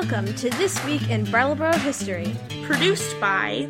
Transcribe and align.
Welcome 0.00 0.34
to 0.36 0.48
This 0.48 0.82
Week 0.86 1.10
in 1.10 1.24
Brattleboro 1.24 1.74
History, 1.74 2.34
produced 2.62 3.20
by 3.20 3.68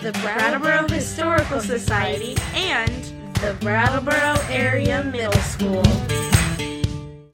the 0.00 0.12
Brattleboro 0.22 0.86
Historical 0.86 1.60
Society 1.60 2.36
and 2.54 3.02
the 3.42 3.56
Brattleboro 3.60 4.36
Area 4.48 5.02
Middle 5.02 5.32
School. 5.32 5.82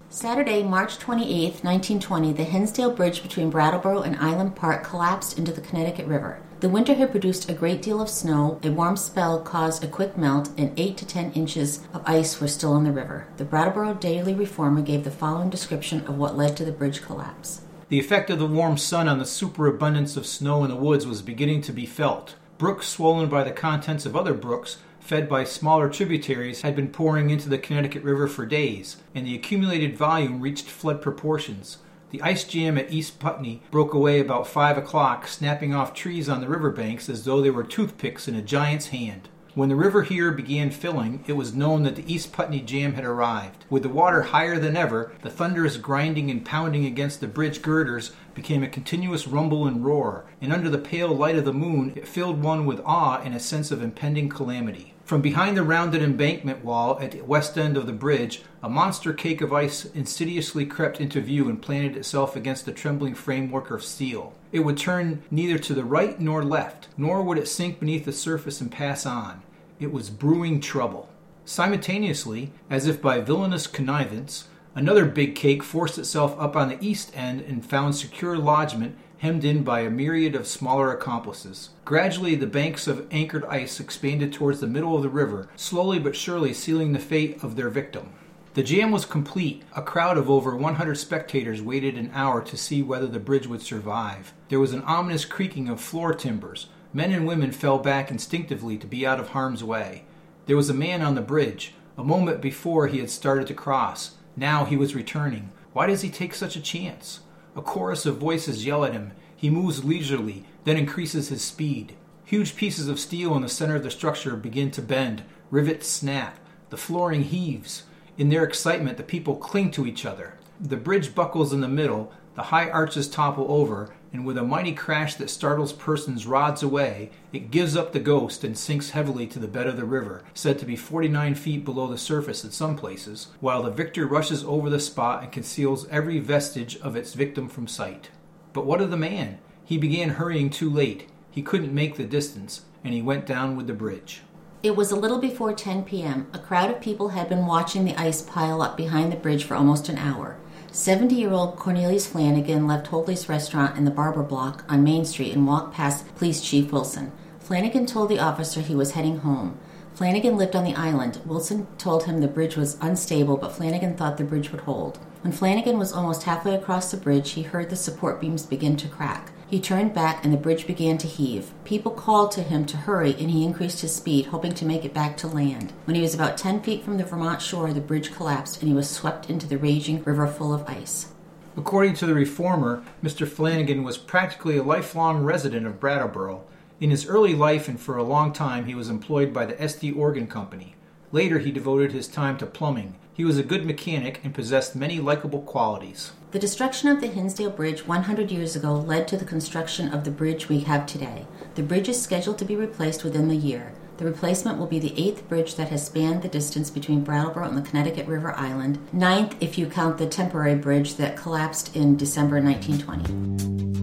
Saturday, 0.09 0.63
March 0.63 0.99
28, 0.99 1.63
1920, 1.63 2.33
the 2.33 2.45
Hinsdale 2.45 2.91
Bridge 2.93 3.23
between 3.23 3.51
Brattleboro 3.51 4.01
and 4.01 4.17
Island 4.17 4.57
Park 4.57 4.83
collapsed 4.83 5.37
into 5.37 5.53
the 5.53 5.61
Connecticut 5.61 6.07
River. 6.07 6.41
The 6.61 6.71
winter 6.71 6.95
had 6.95 7.11
produced 7.11 7.51
a 7.51 7.55
great 7.55 7.83
deal 7.83 8.01
of 8.01 8.09
snow, 8.09 8.59
a 8.63 8.71
warm 8.71 8.97
spell 8.97 9.41
caused 9.41 9.85
a 9.85 9.89
quick 9.89 10.17
melt, 10.17 10.49
and 10.57 10.73
8 10.81 10.97
to 10.97 11.07
10 11.07 11.33
inches 11.33 11.81
of 11.93 12.03
ice 12.07 12.41
were 12.41 12.49
still 12.49 12.77
in 12.77 12.85
the 12.85 12.93
river. 12.93 13.27
The 13.37 13.45
Brattleboro 13.45 13.93
Daily 13.93 14.33
Reformer 14.33 14.81
gave 14.81 15.05
the 15.05 15.11
following 15.11 15.51
description 15.51 16.01
of 16.07 16.17
what 16.17 16.39
led 16.39 16.57
to 16.57 16.65
the 16.65 16.73
bridge 16.73 17.03
collapse. 17.03 17.61
The 17.93 18.01
effect 18.01 18.31
of 18.31 18.39
the 18.39 18.47
warm 18.47 18.79
sun 18.79 19.07
on 19.07 19.19
the 19.19 19.27
superabundance 19.27 20.17
of 20.17 20.25
snow 20.27 20.65
in 20.65 20.71
the 20.71 20.77
woods 20.77 21.07
was 21.07 21.21
beginning 21.21 21.61
to 21.61 21.75
be 21.75 21.85
felt. 21.85 22.37
Brooks 22.57 22.89
swollen 22.89 23.29
by 23.29 23.45
the 23.45 23.51
contents 23.51 24.07
of 24.07 24.17
other 24.17 24.33
brooks 24.33 24.79
fed 24.99 25.29
by 25.29 25.45
smaller 25.45 25.91
tributaries, 25.91 26.63
had 26.63 26.75
been 26.75 26.89
pouring 26.89 27.29
into 27.29 27.51
the 27.51 27.59
Connecticut 27.59 28.03
River 28.03 28.29
for 28.29 28.47
days, 28.47 28.97
and 29.15 29.27
the 29.27 29.35
accumulated 29.35 29.95
volume 29.95 30.41
reached 30.41 30.71
flood 30.71 31.03
proportions. 31.03 31.77
The 32.13 32.23
ice 32.23 32.45
jam 32.45 32.79
at 32.79 32.91
East 32.91 33.19
Putney 33.19 33.61
broke 33.71 33.93
away 33.93 34.21
about 34.21 34.49
five 34.49 34.79
o'clock, 34.79 35.29
snapping 35.29 35.75
off 35.75 35.93
trees 35.93 36.31
on 36.31 36.41
the 36.41 36.49
river 36.49 36.71
banks 36.71 37.11
as 37.11 37.27
though 37.27 37.43
they 37.43 37.51
were 37.51 37.63
toothpicks 37.63 38.27
in 38.27 38.35
a 38.35 38.41
giant's 38.41 38.87
hand. 38.87 39.29
When 39.55 39.69
the 39.69 39.77
river 39.77 40.03
here 40.03 40.33
began 40.33 40.71
filling, 40.71 41.25
it 41.27 41.35
was 41.35 41.55
known 41.55 41.83
that 41.83 41.97
the 41.97 42.11
East 42.11 42.33
Putney 42.33 42.61
jam 42.61 42.95
had 42.95 43.05
arrived. 43.05 43.67
With 43.69 43.83
the 43.83 43.91
water 43.91 44.23
higher 44.23 44.59
than 44.59 44.79
ever, 44.79 45.13
the 45.21 45.29
thunderous 45.29 45.77
grinding 45.77 46.31
and 46.31 46.43
pounding 46.43 46.87
against 46.87 47.21
the 47.21 47.27
bridge 47.27 47.61
girders 47.61 48.13
became 48.35 48.63
a 48.63 48.69
continuous 48.69 49.29
rumble 49.29 49.67
and 49.67 49.85
roar, 49.85 50.25
and 50.41 50.55
under 50.55 50.71
the 50.71 50.79
pale 50.79 51.15
light 51.15 51.37
of 51.37 51.45
the 51.45 51.53
moon 51.53 51.93
it 51.95 52.09
filled 52.09 52.43
one 52.43 52.65
with 52.65 52.81
awe 52.87 53.21
and 53.23 53.35
a 53.35 53.41
sense 53.41 53.71
of 53.71 53.83
impending 53.83 54.31
calamity. 54.31 54.92
From 55.05 55.21
behind 55.21 55.57
the 55.57 55.65
rounded 55.65 56.01
embankment 56.01 56.65
wall 56.65 56.99
at 57.01 57.11
the 57.11 57.23
west 57.23 57.59
end 57.59 57.77
of 57.77 57.87
the 57.87 57.93
bridge, 57.93 58.43
a 58.63 58.69
monster 58.69 59.13
cake 59.13 59.41
of 59.41 59.53
ice 59.53 59.85
insidiously 59.85 60.65
crept 60.65 61.01
into 61.01 61.21
view 61.21 61.49
and 61.49 61.61
planted 61.61 61.97
itself 61.97 62.37
against 62.37 62.67
the 62.67 62.73
trembling 62.73 63.15
framework 63.15 63.71
of 63.71 63.83
steel. 63.83 64.33
It 64.53 64.61
would 64.61 64.79
turn 64.79 65.23
neither 65.31 65.59
to 65.59 65.75
the 65.75 65.85
right 65.85 66.19
nor 66.21 66.45
left, 66.45 66.89
nor 66.97 67.23
would 67.23 67.37
it 67.37 67.49
sink 67.49 67.81
beneath 67.81 68.05
the 68.05 68.13
surface 68.13 68.61
and 68.61 68.71
pass 68.71 69.05
on. 69.05 69.43
It 69.81 69.93
was 69.93 70.09
brewing 70.09 70.61
trouble. 70.61 71.09
Simultaneously, 71.45 72.53
as 72.71 72.87
if 72.87 73.03
by 73.03 73.21
villainous 73.21 73.67
connivance, 73.67 74.47
another 74.75 75.05
big 75.05 75.35
cake 75.35 75.63
forced 75.63 75.99
itself 75.99 76.35
up 76.39 76.57
on 76.57 76.69
the 76.69 76.79
east 76.81 77.11
end 77.15 77.41
and 77.43 77.65
found 77.65 77.95
secure 77.95 78.37
lodgment 78.37 78.97
hemmed 79.19 79.45
in 79.45 79.63
by 79.63 79.81
a 79.81 79.91
myriad 79.91 80.35
of 80.35 80.47
smaller 80.47 80.93
accomplices. 80.93 81.71
Gradually, 81.85 82.35
the 82.35 82.47
banks 82.47 82.89
of 82.89 83.07
anchored 83.13 83.45
ice 83.45 83.79
expanded 83.79 84.33
towards 84.33 84.59
the 84.59 84.67
middle 84.67 84.97
of 84.97 85.03
the 85.03 85.09
river, 85.09 85.49
slowly 85.55 86.01
but 86.01 86.17
surely 86.17 86.53
sealing 86.53 86.93
the 86.93 86.99
fate 86.99 87.43
of 87.43 87.55
their 87.55 87.69
victim. 87.69 88.13
The 88.55 88.63
jam 88.63 88.91
was 88.91 89.07
complete. 89.07 89.63
A 89.75 89.81
crowd 89.81 90.19
of 90.19 90.29
over 90.29 90.55
100 90.55 90.97
spectators 90.97 91.63
waited 91.63 91.97
an 91.97 92.11
hour 92.13 92.43
to 92.43 92.57
see 92.57 92.83
whether 92.83 93.07
the 93.07 93.19
bridge 93.19 93.47
would 93.47 93.63
survive. 93.63 94.35
There 94.49 94.61
was 94.61 94.73
an 94.75 94.83
ominous 94.83 95.25
creaking 95.25 95.69
of 95.69 95.81
floor 95.81 96.13
timbers. 96.13 96.67
Men 96.93 97.13
and 97.13 97.27
women 97.27 97.53
fell 97.53 97.79
back 97.79 98.11
instinctively 98.11 98.77
to 98.77 98.87
be 98.87 99.07
out 99.07 99.19
of 99.19 99.29
harm's 99.29 99.65
way. 99.65 100.05
There 100.45 100.57
was 100.57 100.69
a 100.69 100.75
man 100.75 101.01
on 101.01 101.15
the 101.15 101.23
bridge. 101.23 101.73
A 101.97 102.05
moment 102.05 102.43
before 102.43 102.89
he 102.89 102.99
had 102.99 103.09
started 103.09 103.47
to 103.47 103.55
cross. 103.55 104.17
Now 104.37 104.65
he 104.65 104.77
was 104.77 104.95
returning. 104.95 105.51
Why 105.73 105.87
does 105.87 106.03
he 106.03 106.11
take 106.11 106.35
such 106.35 106.57
a 106.57 106.61
chance? 106.61 107.21
A 107.57 107.63
chorus 107.63 108.07
of 108.07 108.19
voices 108.19 108.65
yell 108.65 108.85
at 108.85 108.93
him. 108.93 109.13
He 109.37 109.51
moves 109.51 109.85
leisurely, 109.85 110.45
then 110.65 110.77
increases 110.77 111.29
his 111.29 111.43
speed. 111.43 111.95
Huge 112.25 112.57
pieces 112.57 112.89
of 112.89 113.01
steel 113.01 113.35
in 113.35 113.43
the 113.43 113.49
center 113.49 113.77
of 113.77 113.83
the 113.83 113.91
structure 113.91 114.37
begin 114.37 114.71
to 114.71 114.83
bend. 114.83 115.23
Rivets 115.51 115.87
snap. 115.87 116.39
The 116.71 116.77
flooring 116.77 117.25
heaves. 117.25 117.85
In 118.17 118.29
their 118.29 118.45
excitement, 118.45 118.97
the 118.97 119.03
people 119.03 119.37
cling 119.37 119.71
to 119.73 119.87
each 119.87 120.07
other. 120.07 120.35
The 120.61 120.77
bridge 120.77 121.15
buckles 121.15 121.53
in 121.53 121.61
the 121.61 121.69
middle, 121.69 122.13
the 122.35 122.45
high 122.45 122.71
arches 122.71 123.09
topple 123.09 123.47
over, 123.51 123.93
and 124.13 124.27
with 124.27 124.37
a 124.37 124.43
mighty 124.43 124.73
crash 124.73 125.15
that 125.15 125.31
startles 125.31 125.73
persons 125.73 126.27
rods 126.27 126.63
away, 126.63 127.11
it 127.33 127.51
gives 127.51 127.77
up 127.77 127.93
the 127.93 128.01
ghost 128.01 128.45
and 128.45 128.57
sinks 128.57 128.91
heavily 128.91 129.27
to 129.27 129.39
the 129.39 129.49
bed 129.49 129.67
of 129.67 129.77
the 129.77 129.85
river, 129.85 130.23
said 130.35 130.59
to 130.59 130.67
be 130.67 130.77
49 130.77 131.35
feet 131.35 131.65
below 131.65 131.87
the 131.87 131.97
surface 131.97 132.45
in 132.45 132.51
some 132.51 132.77
places, 132.77 133.29
while 133.41 133.63
the 133.63 133.71
victor 133.71 134.07
rushes 134.07 134.45
over 134.45 134.69
the 134.69 134.81
spot 134.81 135.23
and 135.23 135.33
conceals 135.33 135.89
every 135.89 136.19
vestige 136.19 136.77
of 136.79 136.95
its 136.95 137.15
victim 137.15 137.49
from 137.49 137.67
sight. 137.67 138.11
But 138.53 138.67
what 138.67 138.83
of 138.83 138.91
the 138.91 138.97
man? 138.97 139.39
He 139.65 139.79
began 139.79 140.11
hurrying 140.11 140.51
too 140.51 140.69
late. 140.69 141.09
He 141.31 141.41
couldn't 141.41 141.75
make 141.75 141.97
the 141.97 142.05
distance, 142.05 142.67
and 142.85 142.93
he 142.93 143.01
went 143.01 143.25
down 143.25 143.57
with 143.57 143.67
the 143.67 143.73
bridge. 143.73 144.23
It 144.63 144.77
was 144.77 144.93
a 144.93 144.97
little 144.97 145.19
before 145.19 145.53
10 145.55 145.85
p.m. 145.85 146.29
A 146.33 146.39
crowd 146.39 146.71
of 146.71 146.81
people 146.81 147.09
had 147.09 147.29
been 147.29 147.47
watching 147.47 147.85
the 147.85 147.97
ice 147.97 148.23
pile 148.23 148.63
up 148.63 148.77
behind 148.77 149.11
the 149.11 149.17
bridge 149.17 149.43
for 149.43 149.55
almost 149.55 149.89
an 149.89 149.99
hour. 149.99 150.37
70 150.75 151.15
year 151.15 151.33
old 151.33 151.57
Cornelius 151.57 152.11
Flanigan 152.11 152.67
left 152.67 152.87
Hoadley's 152.87 153.29
restaurant 153.29 153.77
in 153.77 153.85
the 153.85 153.91
Barber 153.91 154.23
Block 154.23 154.65
on 154.71 154.83
Main 154.83 155.05
Street 155.05 155.35
and 155.35 155.47
walked 155.47 155.75
past 155.75 156.07
Police 156.17 156.41
Chief 156.41 156.73
Wilson. 156.73 157.13
Flanigan 157.47 157.87
told 157.87 158.09
the 158.09 158.19
officer 158.19 158.63
he 158.63 158.75
was 158.75 158.93
heading 158.93 159.19
home. 159.19 159.59
Flanigan 159.95 160.39
lived 160.39 160.57
on 160.57 160.65
the 160.65 160.75
island. 160.75 161.21
Wilson 161.27 161.67
told 161.77 162.05
him 162.05 162.23
the 162.23 162.27
bridge 162.27 162.57
was 162.57 162.79
unstable, 162.81 163.37
but 163.37 163.53
Flanigan 163.53 163.99
thought 163.99 164.17
the 164.17 164.25
bridge 164.25 164.51
would 164.51 164.63
hold. 164.63 164.99
When 165.21 165.35
Flanigan 165.35 165.77
was 165.77 165.93
almost 165.93 166.23
halfway 166.23 166.55
across 166.55 166.91
the 166.91 166.97
bridge, 166.97 167.33
he 167.33 167.43
heard 167.43 167.69
the 167.69 167.77
support 167.77 168.19
beams 168.19 168.47
begin 168.47 168.79
to 168.79 168.89
crack. 168.89 169.32
He 169.53 169.61
turned 169.61 169.93
back 169.93 170.25
and 170.25 170.33
the 170.33 170.39
bridge 170.39 170.67
began 170.67 170.97
to 170.97 171.07
heave. 171.07 171.51
People 171.65 171.93
called 171.93 172.33
to 172.33 172.43
him 172.43 172.65
to 172.65 172.79
hurry 172.79 173.15
and 173.21 173.31
he 173.31 173.45
increased 173.45 173.83
his 173.83 173.95
speed, 173.95 174.29
hoping 174.29 174.55
to 174.55 174.65
make 174.65 174.83
it 174.83 174.95
back 174.95 175.15
to 175.19 175.27
land. 175.27 175.75
When 175.85 175.95
he 175.95 176.01
was 176.01 176.15
about 176.15 176.39
10 176.39 176.63
feet 176.63 176.83
from 176.83 176.97
the 176.97 177.05
Vermont 177.05 177.43
shore, 177.43 177.71
the 177.71 177.83
bridge 177.83 178.15
collapsed 178.15 178.63
and 178.63 178.69
he 178.71 178.75
was 178.75 178.89
swept 178.89 179.29
into 179.29 179.47
the 179.47 179.59
raging 179.59 180.03
river 180.05 180.27
full 180.27 180.55
of 180.55 180.67
ice. 180.67 181.13
According 181.55 181.97
to 181.97 182.07
the 182.07 182.15
reformer, 182.15 182.83
Mr. 183.05 183.29
Flanigan 183.29 183.85
was 183.85 183.99
practically 183.99 184.57
a 184.57 184.63
lifelong 184.63 185.23
resident 185.23 185.67
of 185.67 185.79
Brattleboro. 185.79 186.45
In 186.81 186.89
his 186.89 187.07
early 187.07 187.35
life 187.35 187.69
and 187.69 187.79
for 187.79 187.99
a 187.99 188.03
long 188.03 188.33
time, 188.33 188.65
he 188.65 188.75
was 188.75 188.89
employed 188.89 189.35
by 189.35 189.45
the 189.45 189.63
Estey 189.63 189.95
Organ 189.95 190.29
Company. 190.29 190.77
Later, 191.13 191.39
he 191.39 191.53
devoted 191.53 191.93
his 191.93 192.09
time 192.09 192.39
to 192.39 192.47
plumbing. 192.47 192.95
He 193.13 193.25
was 193.25 193.37
a 193.37 193.43
good 193.43 193.67
mechanic 193.67 194.21
and 194.25 194.35
possessed 194.35 194.75
many 194.75 194.99
likable 194.99 195.43
qualities. 195.43 196.13
The 196.31 196.39
destruction 196.39 196.89
of 196.89 197.03
the 197.03 197.09
Hinsdale 197.09 197.51
Bridge 197.51 197.87
100 197.87 198.31
years 198.31 198.57
ago 198.57 198.75
led 198.75 199.07
to 199.09 199.19
the 199.19 199.27
construction 199.27 199.93
of 199.93 200.05
the 200.05 200.11
bridge 200.11 200.49
we 200.49 200.61
have 200.61 200.87
today. 200.87 201.27
The 201.55 201.63
bridge 201.63 201.91
is 201.91 202.01
scheduled 202.01 202.39
to 202.39 202.47
be 202.47 202.57
replaced 202.57 203.05
within 203.05 203.29
the 203.29 203.37
year. 203.37 203.75
The 203.99 204.07
replacement 204.07 204.59
will 204.59 204.67
be 204.67 204.79
the 204.79 204.99
eighth 204.99 205.29
bridge 205.29 205.57
that 205.57 205.69
has 205.69 205.85
spanned 205.85 206.23
the 206.23 206.29
distance 206.29 206.71
between 206.71 207.05
Brattleboro 207.05 207.47
and 207.47 207.59
the 207.59 207.69
Connecticut 207.69 208.07
River 208.07 208.33
Island, 208.33 208.79
ninth 208.91 209.37
if 209.39 209.59
you 209.59 209.67
count 209.67 209.99
the 209.99 210.07
temporary 210.07 210.55
bridge 210.55 210.95
that 210.95 211.19
collapsed 211.19 211.77
in 211.77 211.99
December 211.99 212.41
1920. 212.41 213.82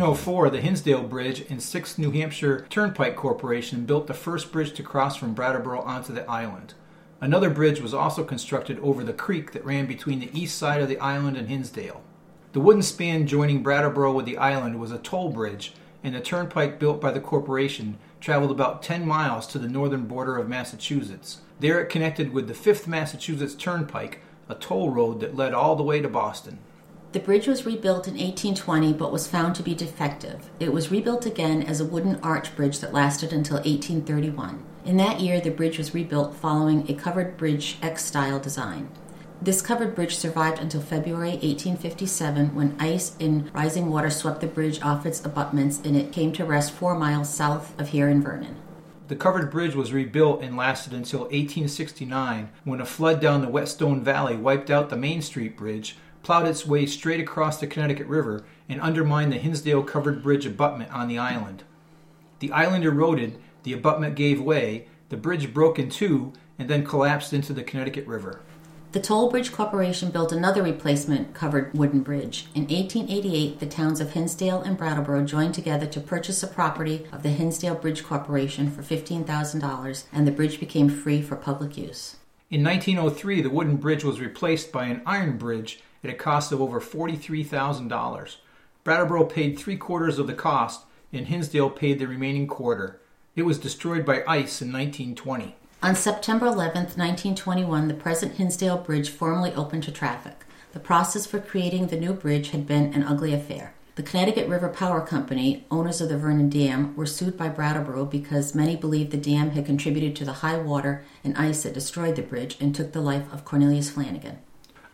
1804, 0.00 0.50
the 0.50 0.60
Hinsdale 0.60 1.02
Bridge 1.02 1.40
and 1.50 1.58
6th 1.58 1.98
New 1.98 2.12
Hampshire 2.12 2.64
Turnpike 2.70 3.16
Corporation 3.16 3.84
built 3.84 4.06
the 4.06 4.14
first 4.14 4.52
bridge 4.52 4.72
to 4.74 4.82
cross 4.84 5.16
from 5.16 5.34
Brattleboro 5.34 5.80
onto 5.80 6.12
the 6.12 6.24
island. 6.30 6.74
Another 7.20 7.50
bridge 7.50 7.80
was 7.80 7.92
also 7.92 8.22
constructed 8.22 8.78
over 8.78 9.02
the 9.02 9.12
creek 9.12 9.50
that 9.50 9.64
ran 9.64 9.86
between 9.86 10.20
the 10.20 10.30
east 10.32 10.56
side 10.56 10.80
of 10.80 10.88
the 10.88 11.00
island 11.00 11.36
and 11.36 11.48
Hinsdale. 11.48 12.00
The 12.52 12.60
wooden 12.60 12.82
span 12.82 13.26
joining 13.26 13.64
Brattleboro 13.64 14.12
with 14.12 14.24
the 14.24 14.38
island 14.38 14.78
was 14.78 14.92
a 14.92 14.98
toll 14.98 15.30
bridge, 15.30 15.74
and 16.04 16.14
the 16.14 16.20
turnpike 16.20 16.78
built 16.78 17.00
by 17.00 17.10
the 17.10 17.18
corporation 17.18 17.98
traveled 18.20 18.52
about 18.52 18.84
10 18.84 19.04
miles 19.04 19.48
to 19.48 19.58
the 19.58 19.68
northern 19.68 20.04
border 20.06 20.36
of 20.36 20.48
Massachusetts. 20.48 21.38
There 21.58 21.80
it 21.80 21.90
connected 21.90 22.32
with 22.32 22.46
the 22.46 22.54
5th 22.54 22.86
Massachusetts 22.86 23.56
Turnpike, 23.56 24.20
a 24.48 24.54
toll 24.54 24.90
road 24.90 25.18
that 25.18 25.34
led 25.34 25.54
all 25.54 25.74
the 25.74 25.82
way 25.82 26.00
to 26.00 26.08
Boston. 26.08 26.60
The 27.12 27.20
bridge 27.20 27.46
was 27.46 27.64
rebuilt 27.64 28.06
in 28.06 28.14
1820 28.14 28.92
but 28.92 29.10
was 29.10 29.26
found 29.26 29.54
to 29.54 29.62
be 29.62 29.74
defective. 29.74 30.50
It 30.60 30.74
was 30.74 30.90
rebuilt 30.90 31.24
again 31.24 31.62
as 31.62 31.80
a 31.80 31.86
wooden 31.86 32.20
arch 32.22 32.54
bridge 32.54 32.80
that 32.80 32.92
lasted 32.92 33.32
until 33.32 33.56
1831. 33.56 34.62
In 34.84 34.98
that 34.98 35.18
year, 35.18 35.40
the 35.40 35.50
bridge 35.50 35.78
was 35.78 35.94
rebuilt 35.94 36.34
following 36.34 36.84
a 36.86 36.94
covered 36.94 37.38
bridge 37.38 37.78
X 37.80 38.04
style 38.04 38.38
design. 38.38 38.90
This 39.40 39.62
covered 39.62 39.94
bridge 39.94 40.16
survived 40.16 40.58
until 40.58 40.82
February 40.82 41.30
1857 41.30 42.54
when 42.54 42.76
ice 42.78 43.16
and 43.18 43.54
rising 43.54 43.88
water 43.88 44.10
swept 44.10 44.42
the 44.42 44.46
bridge 44.46 44.82
off 44.82 45.06
its 45.06 45.24
abutments 45.24 45.80
and 45.82 45.96
it 45.96 46.12
came 46.12 46.32
to 46.32 46.44
rest 46.44 46.72
four 46.72 46.94
miles 46.94 47.32
south 47.32 47.78
of 47.80 47.88
here 47.88 48.08
in 48.08 48.20
Vernon. 48.20 48.56
The 49.06 49.16
covered 49.16 49.50
bridge 49.50 49.74
was 49.74 49.94
rebuilt 49.94 50.42
and 50.42 50.58
lasted 50.58 50.92
until 50.92 51.20
1869 51.20 52.50
when 52.64 52.82
a 52.82 52.84
flood 52.84 53.22
down 53.22 53.40
the 53.40 53.48
Whetstone 53.48 54.04
Valley 54.04 54.36
wiped 54.36 54.68
out 54.68 54.90
the 54.90 54.96
Main 54.96 55.22
Street 55.22 55.56
Bridge 55.56 55.96
plowed 56.28 56.46
its 56.46 56.66
way 56.66 56.84
straight 56.84 57.20
across 57.20 57.58
the 57.58 57.66
Connecticut 57.66 58.06
River 58.06 58.44
and 58.68 58.82
undermined 58.82 59.32
the 59.32 59.38
Hinsdale 59.38 59.82
covered 59.82 60.22
bridge 60.22 60.44
abutment 60.44 60.92
on 60.92 61.08
the 61.08 61.16
island. 61.16 61.64
The 62.40 62.52
island 62.52 62.84
eroded, 62.84 63.38
the 63.62 63.72
abutment 63.72 64.14
gave 64.14 64.38
way, 64.38 64.88
the 65.08 65.16
bridge 65.16 65.54
broke 65.54 65.78
in 65.78 65.88
two, 65.88 66.34
and 66.58 66.68
then 66.68 66.84
collapsed 66.84 67.32
into 67.32 67.54
the 67.54 67.62
Connecticut 67.62 68.06
River. 68.06 68.42
The 68.92 69.00
Toll 69.00 69.30
Bridge 69.30 69.52
Corporation 69.52 70.10
built 70.10 70.30
another 70.30 70.62
replacement 70.62 71.32
covered 71.32 71.72
wooden 71.72 72.00
bridge. 72.00 72.48
In 72.54 72.64
1888, 72.64 73.58
the 73.58 73.64
towns 73.64 73.98
of 73.98 74.12
Hinsdale 74.12 74.60
and 74.60 74.76
Brattleboro 74.76 75.24
joined 75.24 75.54
together 75.54 75.86
to 75.86 75.98
purchase 75.98 76.42
a 76.42 76.46
property 76.46 77.06
of 77.10 77.22
the 77.22 77.30
Hinsdale 77.30 77.76
Bridge 77.76 78.04
Corporation 78.04 78.70
for 78.70 78.82
$15,000, 78.82 80.04
and 80.12 80.26
the 80.26 80.30
bridge 80.30 80.60
became 80.60 80.90
free 80.90 81.22
for 81.22 81.36
public 81.36 81.78
use. 81.78 82.16
In 82.50 82.64
1903, 82.64 83.42
the 83.42 83.50
wooden 83.50 83.76
bridge 83.76 84.04
was 84.04 84.20
replaced 84.20 84.72
by 84.72 84.86
an 84.86 85.02
iron 85.04 85.36
bridge 85.36 85.82
at 86.02 86.08
a 86.08 86.14
cost 86.14 86.50
of 86.50 86.62
over 86.62 86.80
$43,000. 86.80 88.36
Brattleboro 88.84 89.24
paid 89.26 89.58
three 89.58 89.76
quarters 89.76 90.18
of 90.18 90.26
the 90.26 90.32
cost, 90.32 90.86
and 91.12 91.26
Hinsdale 91.26 91.68
paid 91.68 91.98
the 91.98 92.08
remaining 92.08 92.46
quarter. 92.46 93.00
It 93.36 93.42
was 93.42 93.58
destroyed 93.58 94.06
by 94.06 94.24
ice 94.26 94.62
in 94.62 94.72
1920. 94.72 95.56
On 95.82 95.94
September 95.94 96.46
11, 96.46 96.84
1921, 96.96 97.86
the 97.86 97.92
present 97.92 98.36
Hinsdale 98.36 98.78
Bridge 98.78 99.10
formally 99.10 99.52
opened 99.52 99.82
to 99.82 99.92
traffic. 99.92 100.46
The 100.72 100.80
process 100.80 101.26
for 101.26 101.40
creating 101.40 101.88
the 101.88 102.00
new 102.00 102.14
bridge 102.14 102.50
had 102.50 102.66
been 102.66 102.94
an 102.94 103.04
ugly 103.04 103.34
affair. 103.34 103.74
The 103.98 104.04
Connecticut 104.04 104.48
River 104.48 104.68
Power 104.68 105.00
Company, 105.00 105.66
owners 105.72 106.00
of 106.00 106.08
the 106.08 106.16
Vernon 106.16 106.48
Dam, 106.48 106.94
were 106.94 107.04
sued 107.04 107.36
by 107.36 107.48
Brattleboro 107.48 108.04
because 108.04 108.54
many 108.54 108.76
believed 108.76 109.10
the 109.10 109.16
dam 109.16 109.50
had 109.50 109.66
contributed 109.66 110.14
to 110.14 110.24
the 110.24 110.34
high 110.34 110.56
water 110.56 111.04
and 111.24 111.36
ice 111.36 111.64
that 111.64 111.74
destroyed 111.74 112.14
the 112.14 112.22
bridge 112.22 112.56
and 112.60 112.72
took 112.72 112.92
the 112.92 113.00
life 113.00 113.24
of 113.32 113.44
Cornelius 113.44 113.90
Flanigan. 113.90 114.36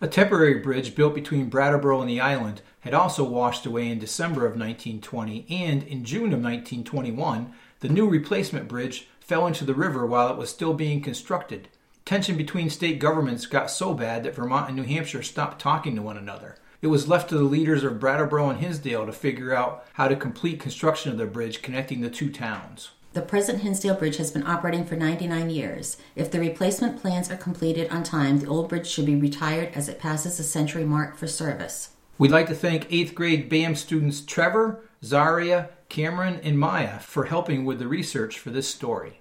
A 0.01 0.09
temporary 0.09 0.55
bridge 0.55 0.95
built 0.95 1.15
between 1.15 1.51
Brattleboro 1.51 2.01
and 2.01 2.09
the 2.09 2.19
island 2.19 2.63
had 2.81 2.95
also 2.95 3.25
washed 3.25 3.67
away 3.67 3.91
in 3.91 3.99
December 3.99 4.47
of 4.47 4.53
1920, 4.53 5.45
and 5.51 5.83
in 5.83 6.07
June 6.07 6.33
of 6.33 6.41
1921, 6.41 7.53
the 7.81 7.91
new 7.91 8.09
replacement 8.09 8.69
bridge 8.69 9.07
fell 9.21 9.47
into 9.47 9.67
the 9.67 9.75
river 9.75 10.07
while 10.07 10.31
it 10.31 10.39
was 10.39 10.49
still 10.49 10.73
being 10.73 11.03
constructed. 11.03 11.69
Tension 12.07 12.39
between 12.39 12.71
state 12.71 13.01
governments 13.01 13.45
got 13.45 13.71
so 13.71 13.93
bad 13.93 14.23
that 14.23 14.35
Vermont 14.35 14.69
and 14.69 14.77
New 14.79 14.85
Hampshire 14.85 15.23
stopped 15.23 15.61
talking 15.61 15.95
to 15.95 16.01
one 16.01 16.17
another. 16.17 16.57
It 16.85 16.91
was 16.91 17.09
left 17.09 17.31
to 17.31 17.39
the 17.39 17.45
leaders 17.45 17.83
of 17.83 17.99
Brattleboro 17.99 18.51
and 18.51 18.61
Hinsdale 18.61 19.07
to 19.07 19.13
figure 19.13 19.55
out 19.55 19.87
how 19.95 20.07
to 20.07 20.15
complete 20.15 20.61
construction 20.61 21.11
of 21.11 21.17
the 21.17 21.25
bridge 21.25 21.63
connecting 21.63 22.03
the 22.03 22.11
two 22.11 22.31
towns. 22.31 22.91
The 23.15 23.23
present 23.23 23.63
Hinsdale 23.63 23.95
Bridge 23.95 24.19
has 24.19 24.31
been 24.31 24.47
operating 24.47 24.85
for 24.85 24.95
99 24.95 25.49
years. 25.49 25.97
If 26.15 26.31
the 26.31 26.41
replacement 26.41 27.01
plans 27.01 27.31
are 27.31 27.39
completed 27.39 27.91
on 27.91 28.03
time, 28.03 28.39
the 28.39 28.49
old 28.49 28.69
bridge 28.69 28.87
should 28.87 29.07
be 29.07 29.17
retired 29.17 29.71
as 29.75 29.89
it 29.89 29.99
passes 29.99 30.37
the 30.37 30.43
century 30.43 30.85
mark 30.85 31.17
for 31.17 31.27
service. 31.27 31.93
We'd 32.19 32.31
like 32.31 32.49
to 32.49 32.55
thank 32.55 32.91
8th 32.91 33.15
grade 33.15 33.49
BAM 33.49 33.77
students 33.77 34.21
Trevor, 34.21 34.85
Zaria, 35.03 35.71
Cameron, 35.89 36.39
and 36.43 36.59
Maya 36.59 36.99
for 36.99 37.25
helping 37.25 37.65
with 37.65 37.79
the 37.79 37.89
research 37.89 38.39
for 38.39 38.51
this 38.51 38.69
story. 38.69 39.21